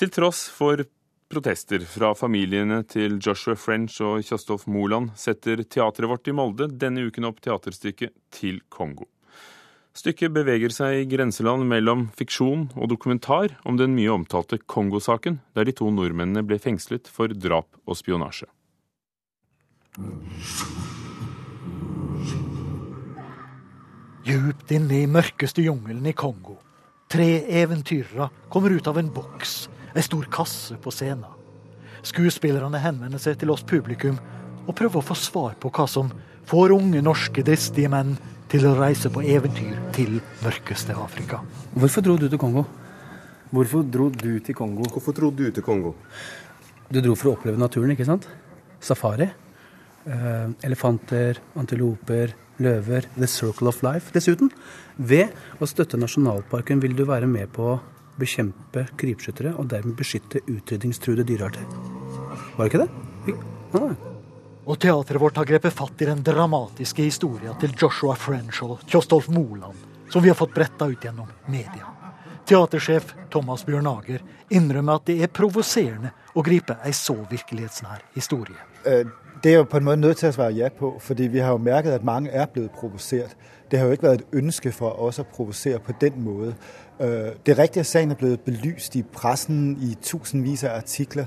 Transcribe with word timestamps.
Til 0.00 0.08
tross 0.08 0.46
for 0.48 0.80
protester 1.28 1.82
fra 1.84 2.14
familiene 2.16 2.78
til 2.88 3.18
Joshua 3.20 3.52
French 3.52 3.98
og 4.00 4.22
Kjostolf 4.24 4.62
Moland 4.64 5.10
setter 5.20 5.60
teatret 5.60 6.08
vårt 6.08 6.28
i 6.30 6.32
Molde 6.32 6.70
denne 6.72 7.02
uken 7.04 7.26
opp 7.28 7.42
teaterstykket 7.44 8.14
Til 8.32 8.62
Kongo. 8.72 9.10
Stykket 9.92 10.32
beveger 10.32 10.72
seg 10.72 11.02
i 11.02 11.08
grenseland 11.10 11.66
mellom 11.68 12.06
fiksjon 12.16 12.70
og 12.78 12.88
dokumentar 12.88 13.58
om 13.68 13.76
den 13.76 13.92
mye 13.92 14.14
omtalte 14.14 14.56
Kongo-saken, 14.64 15.36
der 15.52 15.68
de 15.68 15.74
to 15.76 15.90
nordmennene 15.92 16.46
ble 16.48 16.56
fengslet 16.56 17.10
for 17.10 17.28
drap 17.36 17.68
og 17.84 17.98
spionasje. 18.00 18.48
Djupt 24.24 24.72
inne 24.72 25.02
i 25.02 25.12
mørkeste 25.18 25.66
jungelen 25.66 26.08
i 26.08 26.16
Kongo. 26.16 26.56
Tre 27.10 27.28
eventyrere 27.60 28.30
kommer 28.48 28.72
ut 28.72 28.88
av 28.88 28.96
en 29.02 29.12
boks, 29.12 29.58
ei 29.94 30.02
stor 30.04 30.26
kasse 30.32 30.78
på 30.80 30.92
scenen. 30.94 31.28
Skuespillerne 32.06 32.80
henvender 32.80 33.20
seg 33.20 33.38
til 33.40 33.52
oss 33.52 33.64
publikum 33.66 34.18
og 34.66 34.76
prøver 34.76 35.00
å 35.00 35.04
få 35.04 35.16
svar 35.18 35.56
på 35.60 35.72
hva 35.74 35.86
som 35.90 36.12
får 36.48 36.74
unge 36.74 37.02
norske 37.04 37.44
dristige 37.46 37.90
menn 37.92 38.16
til 38.50 38.66
å 38.66 38.74
reise 38.78 39.10
på 39.12 39.22
eventyr 39.22 39.76
til 39.94 40.18
mørkeste 40.42 40.96
Afrika. 40.98 41.42
Hvorfor 41.76 42.04
dro 42.06 42.16
du 42.18 42.26
til 42.28 42.40
Kongo? 42.40 42.64
Hvorfor 43.50 43.84
dro 43.86 44.08
du 44.10 44.40
til 44.42 44.56
Kongo? 44.58 44.86
Hvorfor 44.90 45.14
dro 45.14 45.30
du 45.30 45.46
til 45.50 45.64
Kongo? 45.66 45.94
Du 46.90 46.98
dro 47.02 47.14
for 47.14 47.30
å 47.30 47.36
oppleve 47.36 47.60
naturen, 47.60 47.92
ikke 47.94 48.08
sant? 48.08 48.26
Safari. 48.82 49.28
Uh, 50.06 50.50
elefanter, 50.66 51.38
antiloper, 51.60 52.32
løver. 52.58 53.06
The 53.18 53.28
circle 53.30 53.70
of 53.70 53.82
life. 53.86 54.10
Dessuten, 54.14 54.50
ved 54.96 55.34
å 55.60 55.68
støtte 55.70 56.00
nasjonalparken 56.00 56.82
vil 56.82 56.96
du 56.98 57.04
være 57.06 57.28
med 57.30 57.52
på 57.54 57.76
bekjempe 58.20 58.86
krypskyttere 59.00 59.54
og 59.56 59.68
dermed 59.72 59.96
beskytte 59.98 60.42
utrydningstruede 60.46 61.26
dyrearter. 61.26 61.66
Var 62.56 62.64
det 62.64 62.70
ikke 62.70 62.84
det? 62.84 63.36
Ah. 63.74 63.94
Og 64.64 64.78
teatret 64.78 65.20
vårt 65.20 65.38
har 65.40 65.48
grepet 65.48 65.74
fatt 65.74 66.02
i 66.02 66.08
den 66.08 66.22
dramatiske 66.24 67.02
historien 67.02 67.56
til 67.60 67.72
Joshua 67.78 68.14
French 68.14 68.62
og 68.66 68.84
Kjostolf 68.86 69.30
Moland, 69.32 69.78
som 70.12 70.22
vi 70.22 70.30
har 70.30 70.38
fått 70.38 70.54
bretta 70.54 70.86
ut 70.90 71.04
gjennom 71.04 71.30
media. 71.48 71.88
Teatersjef 72.46 73.14
Thomas 73.30 73.64
Bjørnager 73.66 74.22
innrømmer 74.50 74.98
at 74.98 75.06
det 75.06 75.20
er 75.22 75.32
provoserende 75.32 76.12
å 76.34 76.42
gripe 76.42 76.76
ei 76.84 76.92
så 76.96 77.14
virkelighetsnær 77.30 78.04
historie. 78.14 78.58
Øh, 78.86 79.06
det 79.42 79.52
er 79.52 79.56
jo 79.56 79.64
på 79.64 79.76
en 79.76 79.84
måte 79.84 80.00
nødt 80.00 80.16
til 80.16 80.28
å 80.28 80.32
svare 80.32 80.52
ja 80.52 80.68
på, 80.68 80.96
fordi 81.00 81.26
vi 81.32 81.38
har 81.38 81.50
jo 81.50 81.58
merket 81.64 81.92
at 81.92 82.04
mange 82.04 82.30
er 82.30 82.46
blitt 82.46 82.70
provosert. 82.70 83.36
Det 83.70 83.78
har 83.78 83.86
jo 83.86 83.92
ikke 83.92 84.08
vært 84.08 84.20
et 84.20 84.38
ønske 84.42 84.72
for 84.72 84.90
oss 84.90 85.18
å 85.18 85.24
provosere 85.24 85.78
på 85.78 85.92
den 86.00 86.18
måten. 86.24 86.54
Øh, 87.00 87.32
det 87.46 87.52
er 87.52 87.62
riktig 87.62 87.80
at 87.80 87.86
saken 87.86 88.10
er 88.10 88.14
blitt 88.14 88.44
belyst 88.44 88.96
i 88.96 89.02
pressen 89.02 89.78
i 89.80 89.94
tusenvis 90.02 90.64
av 90.64 90.76
artikler. 90.76 91.24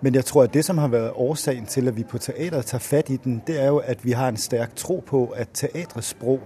Men 0.00 0.14
jeg 0.14 0.24
tror 0.24 0.42
at 0.42 0.54
det 0.54 0.64
som 0.64 0.78
har 0.78 0.88
vært 0.88 1.16
årsaken 1.16 1.66
til 1.66 1.88
at 1.88 1.96
vi 1.96 2.04
på 2.04 2.18
teateret 2.18 2.66
tar 2.66 2.78
fatt 2.78 3.10
i 3.10 3.16
den, 3.16 3.42
det 3.46 3.60
er 3.60 3.66
jo 3.66 3.78
at 3.78 4.04
vi 4.04 4.12
har 4.12 4.28
en 4.28 4.36
sterk 4.36 4.76
tro 4.76 5.00
på 5.06 5.32
at 5.36 5.48
teatrets 5.54 6.06
språk 6.06 6.40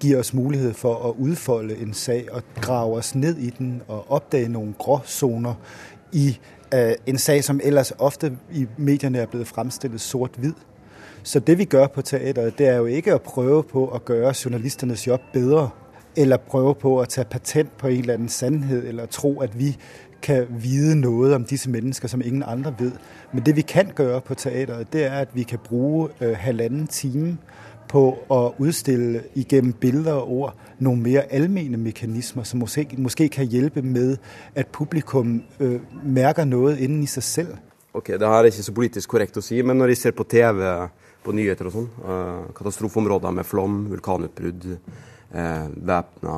gir 0.00 0.18
oss 0.18 0.34
mulighet 0.34 0.76
for 0.76 0.94
å 0.94 1.16
utfolde 1.18 1.76
en 1.82 1.94
sak 1.94 2.30
og 2.32 2.42
grave 2.60 2.96
oss 2.96 3.14
ned 3.14 3.38
i 3.38 3.50
den 3.58 3.82
og 3.88 4.04
oppdage 4.08 4.48
noen 4.48 4.74
gråsoner 4.78 5.54
i 6.12 6.38
en 6.72 7.18
sag 7.18 7.44
som 7.44 7.60
ellers 7.64 7.92
ofte 7.98 8.32
i 8.52 8.66
medierne 8.76 9.18
er 9.18 9.26
blevet 9.26 9.48
fremstillet 9.48 10.00
sort-hvid. 10.00 10.52
Så 11.22 11.40
det 11.40 11.58
vi 11.58 11.64
gjør 11.64 11.86
på 11.86 12.02
teateret, 12.02 12.58
det 12.58 12.68
er 12.68 12.76
jo 12.76 12.86
ikke 12.86 13.14
å 13.14 13.18
prøve 13.18 13.62
på 13.62 13.84
å 13.90 14.00
gjøre 14.08 14.34
journalisternes 14.44 15.06
jobb 15.06 15.20
bedre, 15.32 15.68
eller 16.16 16.36
prøve 16.36 16.74
på 16.74 16.92
å 17.00 17.04
ta 17.04 17.24
patent 17.24 17.72
på 17.78 17.88
en 17.88 18.00
eller 18.00 18.14
annen 18.14 18.28
sannhet, 18.28 18.84
eller 18.84 19.06
tro 19.06 19.40
at 19.42 19.58
vi 19.58 19.76
kan 20.22 20.46
vite 20.50 20.94
noe 20.94 21.34
om 21.34 21.44
disse 21.44 21.70
mennesker 21.70 22.08
som 22.08 22.22
ingen 22.22 22.42
andre 22.46 22.74
vet. 22.78 23.00
Men 23.32 23.46
det 23.46 23.56
vi 23.56 23.62
kan 23.62 23.90
gjøre 23.98 24.20
på 24.20 24.34
teateret, 24.34 24.92
det 24.92 25.04
er 25.04 25.20
at 25.26 25.34
vi 25.34 25.42
kan 25.42 25.58
bruke 25.58 26.14
uh, 26.22 26.34
halvannen 26.34 26.86
time 26.86 27.36
på 27.96 28.04
å 28.28 28.40
utstille 28.60 29.24
gjennom 29.34 29.72
bilder 29.80 30.18
og 30.20 30.32
ord 30.36 30.64
noen 30.84 31.00
mer 31.00 31.30
allmenne 31.32 31.78
mekanismer 31.80 32.44
som 32.44 32.60
måske, 32.60 33.28
kan 33.32 33.48
hjelpe 33.48 33.80
med 33.82 34.18
at 34.54 34.68
publikum 34.74 35.38
øh, 35.60 35.78
merker 36.04 36.44
noe 36.48 36.74
innen 36.76 37.06
i 37.06 37.10
seg 37.10 37.24
selv. 37.24 37.56
Ok, 37.96 38.12
Det 38.20 38.28
her 38.28 38.42
er 38.42 38.50
ikke 38.50 38.66
så 38.66 38.76
politisk 38.76 39.14
korrekt 39.14 39.38
å 39.40 39.44
si, 39.44 39.62
men 39.64 39.78
når 39.80 39.94
jeg 39.94 40.02
ser 40.02 40.16
på 40.16 40.26
TV, 40.28 40.60
på 41.24 41.32
nyheter 41.32 41.70
og 41.70 41.76
sånn, 41.78 41.88
øh, 42.04 42.42
katastrofeområder 42.58 43.32
med 43.38 43.48
flom, 43.48 43.86
vulkanutbrudd, 43.94 44.68
eh, 45.32 45.66
væpna 45.90 46.34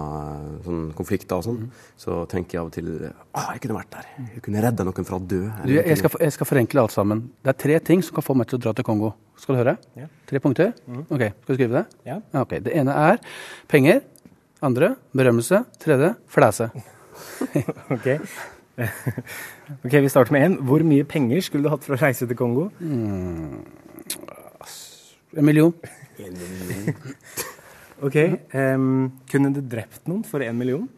sånn, 0.65 0.82
konflikter 0.97 1.38
og 1.41 1.47
sånn, 1.47 1.60
mm. 1.65 1.87
så 2.00 2.19
tenker 2.31 2.56
jeg 2.56 2.62
av 2.62 2.71
og 2.71 2.75
til 2.75 2.91
å, 2.93 3.44
jeg 3.54 3.62
kunne 3.65 3.78
vært 3.78 3.97
der. 3.97 4.10
Jeg 4.34 4.44
kunne 4.47 4.62
redda 4.65 4.87
noen 4.88 5.09
fra 5.09 5.19
å 5.19 5.22
dø. 5.22 5.41
Du, 5.65 5.72
jeg, 5.76 5.99
skal, 6.00 6.15
jeg, 6.25 6.34
skal, 6.37 6.50
forenkle 6.50 6.84
alt 6.84 6.94
sammen. 6.94 7.25
Det 7.44 7.53
er 7.54 7.59
tre 7.65 7.81
ting 7.91 8.04
som 8.04 8.19
kan 8.19 8.26
få 8.26 8.37
meg 8.38 8.50
til 8.50 8.60
å 8.60 8.62
dra 8.66 8.75
til 8.76 8.87
Kongo. 8.87 9.12
Skal 9.38 9.54
du 9.56 9.62
høre? 9.62 9.76
Ja. 9.99 10.09
Tre 10.28 10.43
punkter? 10.43 10.72
Mm. 10.87 11.03
Ok, 11.06 11.25
Skal 11.25 11.53
du 11.53 11.59
skrive 11.60 11.81
det? 11.81 11.84
Ja. 12.09 12.21
Ok, 12.43 12.59
Det 12.65 12.75
ene 12.76 12.94
er 13.09 13.21
penger. 13.71 14.03
Andre 14.65 14.94
berømmelse. 15.15 15.62
Tredje 15.78 16.15
flæse. 16.34 16.70
ok. 17.94 18.09
ok, 19.84 19.93
Vi 19.93 20.09
starter 20.09 20.34
med 20.34 20.49
én. 20.49 20.59
Hvor 20.66 20.82
mye 20.87 21.06
penger 21.06 21.44
skulle 21.47 21.69
du 21.69 21.70
hatt 21.72 21.87
for 21.87 21.94
å 21.94 22.00
reise 22.00 22.26
til 22.26 22.38
Kongo? 22.38 22.69
Mm. 22.81 23.62
En 25.37 25.44
million. 25.44 25.75
En 26.19 26.34
million. 26.41 27.55
Ok. 28.03 28.19
Um, 28.54 29.09
kunne 29.31 29.53
du 29.54 29.62
drept 29.62 30.06
noen 30.10 30.25
for 30.26 30.44
én 30.44 30.56
million? 30.59 30.88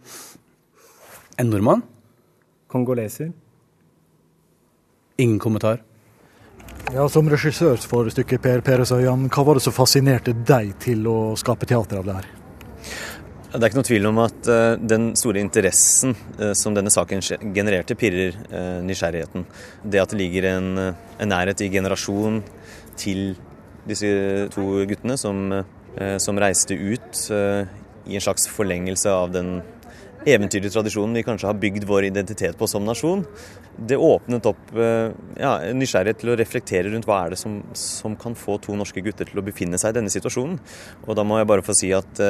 En 1.40 1.50
nordmann? 1.50 1.84
Kongoleser? 2.70 3.32
Ingen 5.20 5.38
kommentar. 5.38 5.82
Ja, 6.90 7.08
Som 7.08 7.28
regissør 7.30 7.78
for 7.86 8.08
stykket 8.10 8.42
Per 8.42 8.62
Peresøyan, 8.66 9.28
hva 9.30 9.44
var 9.46 9.58
det 9.58 9.62
som 9.62 9.74
fascinerte 9.74 10.32
deg 10.34 10.72
til 10.82 11.04
å 11.06 11.36
skape 11.38 11.68
teater 11.68 12.00
av 12.00 12.08
det 12.08 12.16
her? 12.16 12.28
Det 13.50 13.58
er 13.58 13.66
ikke 13.66 13.80
noe 13.80 13.88
tvil 13.88 14.06
om 14.06 14.18
at 14.22 14.48
uh, 14.50 14.78
den 14.78 15.10
store 15.18 15.42
interessen 15.42 16.14
uh, 16.38 16.52
som 16.54 16.74
denne 16.74 16.90
saken 16.94 17.22
genererte, 17.54 17.96
pirrer 17.98 18.36
uh, 18.50 18.78
nysgjerrigheten. 18.86 19.46
Det 19.82 20.02
at 20.02 20.14
det 20.14 20.20
ligger 20.20 20.46
en, 20.52 20.68
en, 20.78 21.30
nærhet 21.30 21.64
i 21.66 21.70
generasjon 21.72 22.40
til 23.00 23.32
disse 23.90 24.10
to 24.54 24.84
guttene 24.86 25.18
som, 25.18 25.50
som 26.18 26.38
reiste 26.40 26.74
ut 26.74 27.30
i 28.06 28.14
en 28.14 28.20
slags 28.20 28.46
forlengelse 28.48 29.10
av 29.10 29.32
den 29.34 29.62
eventyrlige 30.28 30.74
tradisjonen 30.74 31.16
vi 31.16 31.24
kanskje 31.26 31.48
har 31.48 31.58
bygd 31.60 31.86
vår 31.88 32.08
identitet 32.10 32.58
på 32.58 32.68
som 32.70 32.84
nasjon. 32.84 33.24
Det 33.76 33.96
åpnet 33.96 34.48
opp 34.50 34.72
ja, 34.76 35.52
nysgjerrighet 35.72 36.20
til 36.20 36.32
å 36.32 36.38
reflektere 36.40 36.92
rundt 36.92 37.08
hva 37.08 37.22
er 37.24 37.34
det 37.34 37.40
som, 37.40 37.60
som, 37.76 38.16
kan 38.20 38.36
få 38.36 38.58
to 38.60 38.76
norske 38.76 39.02
gutter 39.04 39.28
til 39.28 39.40
å 39.40 39.46
befinne 39.46 39.80
seg 39.80 39.94
i 39.94 40.00
denne 40.00 40.12
situasjonen. 40.12 40.58
Og 41.06 41.16
da 41.16 41.24
må 41.24 41.40
jeg 41.40 41.48
bare 41.48 41.64
få 41.64 41.76
si 41.76 41.94
at 41.96 42.20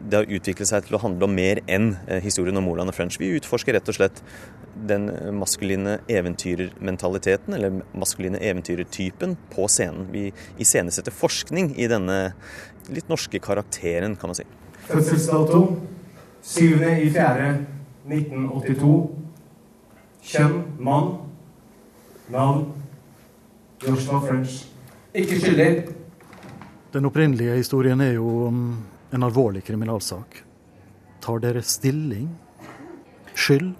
det 0.00 0.16
har 0.16 0.32
utviklet 0.32 0.68
seg 0.68 0.86
til 0.86 0.96
å 0.96 1.02
handle 1.02 1.26
om 1.28 1.34
mer 1.36 1.60
enn 1.70 1.92
eh, 2.08 2.20
historien 2.24 2.56
om 2.56 2.64
Moland 2.64 2.92
og 2.92 2.96
French. 2.96 3.18
Vi 3.20 3.32
utforsker 3.36 3.76
rett 3.76 3.88
og 3.92 3.98
slett 3.98 4.22
den 4.88 5.10
maskuline 5.36 5.98
eventyrmentaliteten, 6.08 7.54
eller 7.56 7.82
maskuline 7.92 8.40
eventyrertypen, 8.40 9.36
på 9.52 9.68
scenen. 9.68 10.08
Vi 10.14 10.30
iscenesetter 10.62 11.14
forskning 11.14 11.74
i 11.76 11.88
denne 11.90 12.20
litt 12.90 13.10
norske 13.12 13.42
karakteren, 13.42 14.16
kan 14.16 14.32
man 14.32 14.40
si. 14.40 14.46
Fødselsdato 14.88 15.64
7.4.1982. 16.42 19.10
Kjønn 20.30 20.62
mann. 20.78 21.08
Navn 22.30 22.80
Joshua 23.86 24.20
French. 24.20 24.66
Ikke 25.14 25.40
skyldig. 25.40 25.84
Den 26.92 27.04
opprinnelige 27.04 27.56
historien 27.56 28.00
er 28.00 28.12
jo 28.12 28.52
en 29.12 29.22
alvorlig 29.22 29.64
kriminalsak. 29.64 30.44
Tar 31.22 31.38
dere 31.38 31.62
stilling? 31.62 32.38
Skyld? 33.34 33.74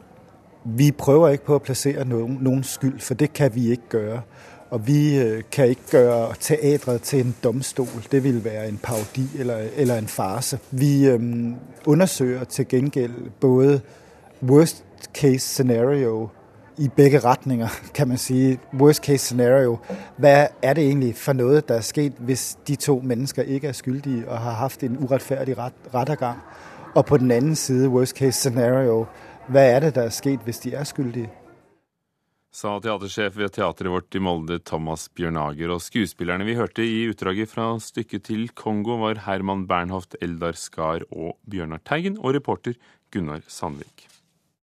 Vi 0.64 0.92
prøver 0.92 1.28
ikke 1.28 1.44
på 1.44 1.54
å 1.56 1.62
plassere 1.64 2.04
noen, 2.04 2.36
noen 2.44 2.64
skyld, 2.66 2.98
for 3.00 3.16
det 3.16 3.30
kan 3.32 3.52
vi 3.54 3.70
ikke 3.72 3.98
gjøre. 3.98 4.22
Og 4.70 4.86
vi 4.86 5.18
øh, 5.18 5.42
kan 5.52 5.68
ikke 5.68 5.82
gjøre 5.90 6.34
teatret 6.40 7.02
til 7.02 7.20
en 7.20 7.36
domstol. 7.44 8.04
Det 8.12 8.24
vil 8.24 8.44
være 8.44 8.68
en 8.68 8.78
parodi 8.82 9.26
eller, 9.38 9.56
eller 9.76 9.98
en 9.98 10.06
farse. 10.08 10.58
Vi 10.70 11.06
øhm, 11.06 11.54
undersøker 11.86 12.44
til 12.44 12.68
gengæld 12.68 13.30
både 13.40 13.80
worst 14.42 14.84
case 15.14 15.38
scenario 15.38 16.28
i 16.78 16.88
begge 16.88 17.18
retninger, 17.18 17.68
kan 17.94 18.08
man 18.08 18.18
si. 18.18 18.58
Worst 18.80 19.04
case 19.04 19.18
scenario. 19.18 19.78
Hva 20.16 20.48
er 20.62 20.72
det 20.74 20.84
egentlig 20.84 21.16
for 21.16 21.32
noe 21.32 21.60
der 21.60 21.74
er 21.74 21.80
sket 21.80 22.12
hvis 22.18 22.58
de 22.68 22.76
to 22.76 23.00
mennesker 23.04 23.42
ikke 23.42 23.68
er 23.68 23.72
skyldige 23.72 24.28
og 24.28 24.38
har 24.38 24.52
hatt 24.52 24.82
en 24.82 24.96
urettferdig 25.00 25.58
ret 25.58 25.72
rettergang? 25.94 26.38
Og 26.94 27.06
på 27.06 27.16
den 27.16 27.30
annen 27.30 27.56
side, 27.56 27.88
worst 27.88 28.16
case 28.16 28.40
scenario, 28.40 29.06
hva 29.48 29.60
er 29.60 29.80
det 29.80 29.94
der 29.94 30.02
er 30.02 30.14
sket 30.14 30.40
hvis 30.44 30.58
de 30.58 30.74
er 30.74 30.84
skyldige? 30.84 31.30
Sa 32.50 32.72
teatersjef 32.82 33.36
ved 33.38 33.52
teatret 33.54 33.92
vårt 33.92 34.16
i 34.18 34.20
Molde, 34.22 34.56
Thomas 34.66 35.04
Bjørnager. 35.14 35.70
Og 35.70 35.84
skuespillerne 35.84 36.46
vi 36.48 36.56
hørte 36.58 36.82
i 36.82 37.04
utdraget 37.06 37.52
fra 37.52 37.68
stykket 37.78 38.26
til 38.26 38.48
Kongo, 38.58 38.98
var 39.04 39.22
Herman 39.28 39.68
Bernhoft, 39.70 40.18
Eldar 40.18 40.58
Skar 40.58 41.06
og 41.14 41.36
Bjørnar 41.46 41.84
Teigen, 41.86 42.18
og 42.18 42.34
reporter 42.34 42.74
Gunnar 43.14 43.46
Sandvik. 43.46 44.08